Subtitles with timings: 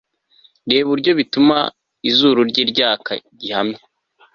[0.69, 1.57] Reba uburyo bituma
[2.09, 3.81] izuru rye ryaka gihamya